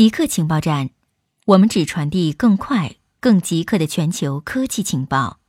[0.00, 0.88] 极客情报站，
[1.44, 5.40] 我们只传递更快、更极客的全球科技情报。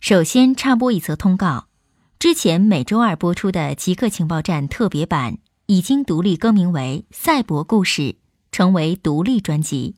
[0.00, 1.68] 首先插播一则通告：
[2.18, 8.02] 之前每周二播出的极客情报站特别版已经独立更名为《赛博故事》，
[8.50, 9.94] 成为独立专辑。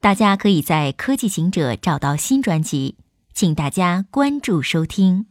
[0.00, 2.96] 大家可以在科技行者找到新专辑，
[3.32, 5.26] 请大家关注收听。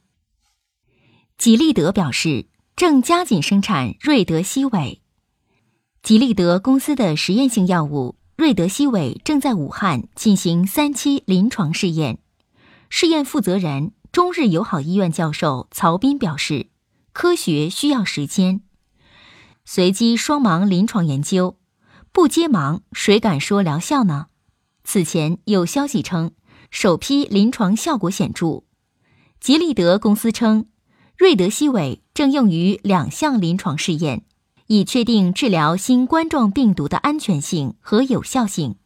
[1.37, 2.47] 吉利德表示，
[2.77, 5.01] 正加紧生产瑞德西韦。
[6.03, 12.19] 吉利德公司的实验性药物瑞德西韦正在武汉进行三期临床试验。
[12.89, 16.67] 试验负责人、中日友好医院教授曹斌表示
[17.13, 18.63] ：“科学需要时间。
[19.63, 21.57] 随机双盲临床研究，
[22.11, 24.25] 不接盲，谁敢说疗效呢？”
[24.83, 26.31] 此前有消息称，
[26.69, 28.63] 首批临床效果显著。
[29.39, 30.65] 吉利德公司称，
[31.17, 34.25] 瑞德西韦正用于两项临床试验。
[34.73, 38.77] 以确定治疗新冠状病毒的安全性和有效性。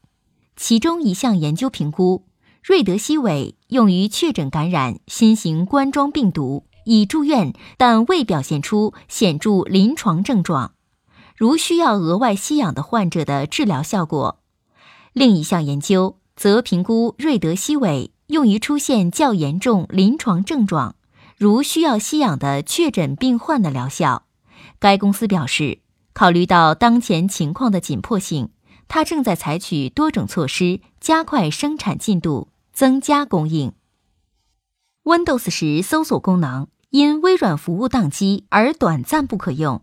[0.57, 2.25] 其中一项研究评估，
[2.61, 10.73] 瑞德西韦用于确诊感染新型冠状病毒，已住院但未表现出显著临床症状，
[11.37, 14.39] 如需要额外吸氧的患者的治疗效果。
[15.13, 20.97] 另一项研究则评估瑞德西韦用于出现较严重临床症状，
[21.37, 24.26] 如需要吸氧的确诊病患的疗效。
[24.79, 25.79] 该公司表示，
[26.13, 28.49] 考虑到当前情况的紧迫性，
[28.87, 33.73] 它正在采取多种措施，加快生产进度，增加供应。
[35.03, 39.81] Windows 十搜索功能因微软服务宕机而短暂不可用。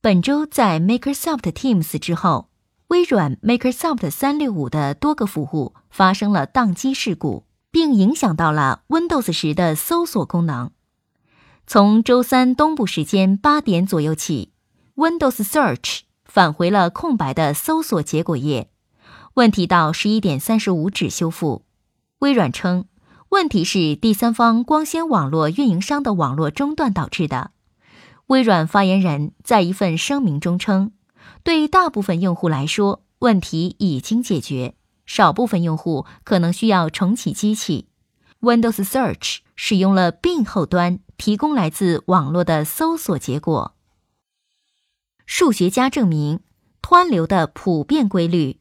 [0.00, 2.48] 本周在 Microsoft Teams 之后，
[2.88, 10.70] 微软 Microsoft 三六五的多个服务发生了宕机事故，并影响到了 Windows 十的搜索功能。
[11.72, 14.50] 从周三东部时间八点左右起
[14.96, 18.72] ，Windows Search 返回了空白的搜索结果页。
[19.34, 21.64] 问题到十一点三十五止修复。
[22.18, 22.86] 微软称，
[23.28, 27.52] 问题是第三方光纤网络运营商的网络中断导致的。
[28.26, 30.90] 微软发言人在一份声明中称，
[31.44, 34.74] 对大部分用户来说，问题已经解决，
[35.06, 37.86] 少部分用户可能需要重启机器。
[38.40, 40.98] Windows Search 使用了 Bing 后端。
[41.20, 43.74] 提供来自网络的搜索结果。
[45.26, 46.40] 数学家证明
[46.80, 48.58] 湍流的普遍规律。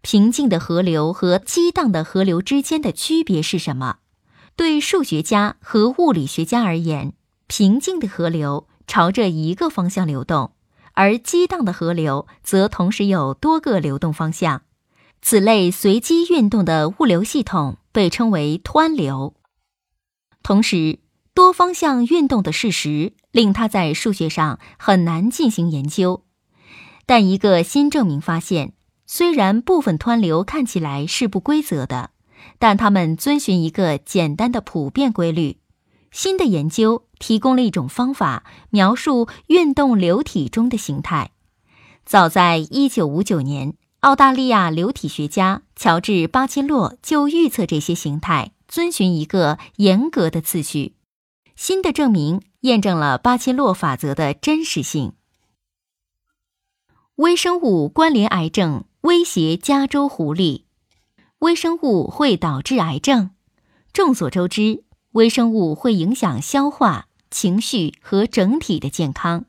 [0.00, 3.98] 平静的河流和激荡的河流之间的区别是什么？
[4.56, 7.12] 对数学家和物理学家而言，
[7.46, 10.50] 平静的河流朝着一个方向流动，
[10.94, 14.62] 而激荡的河流则同时有多个流动方向。
[15.22, 19.34] 此类随机运动的物流系统被称为湍流。
[20.42, 20.98] 同时。
[21.38, 26.24] 多方向运动的事实令他在数学上很难进行研究，
[27.06, 28.72] 但一个新证明发现，
[29.06, 32.10] 虽然部分湍流看起来是不规则的，
[32.58, 35.58] 但它们遵循一个简单的普遍规律。
[36.10, 41.30] 新的研究提供了一种方法描述运动流体中的形态。
[42.04, 50.96] 早在1959年，澳大利亚流体学家乔治·巴切洛就预测这些形态遵循一个严格的次序。
[51.58, 55.14] 新的证明验证了巴切洛法则的真实性。
[57.16, 60.62] 微生物关联癌症威胁加州狐狸，
[61.40, 63.30] 微生物会导致癌症。
[63.92, 69.46] 众所周知，微生物会影响消化、情绪和整体的健康。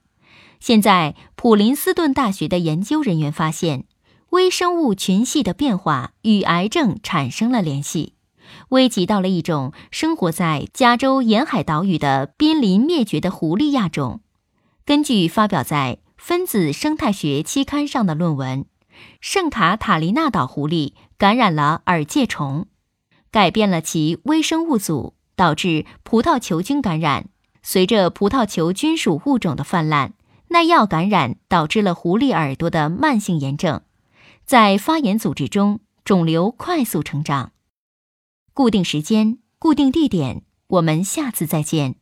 [0.59, 3.85] 现在，普林斯顿大学的研究人员发现，
[4.31, 8.15] 微生物群系的变化与癌症产生了联系。
[8.69, 14.21] 危及到了一种生活在加州沿海岛屿的濒临灭绝的狐狸亚种。
[14.85, 18.65] 根据发表在《分子生态学》期刊上的论文，
[19.21, 22.65] 圣卡塔琳娜岛狐狸感染了耳疥虫，
[23.31, 27.29] 改变了其微生物组，导致葡萄球菌感染。
[27.61, 30.13] 随着葡萄球菌属物种的泛滥，
[30.47, 33.81] 耐药感染导致了狐狸耳朵的慢性炎症，
[34.45, 37.51] 在发炎组织中，肿瘤快速成长。
[38.53, 41.95] 固定时间，固定地点，我们下次再见。